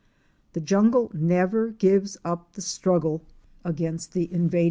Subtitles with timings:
[0.53, 3.21] The jungle never gives up the struggle
[3.63, 4.59] against the invading 59 PITCH.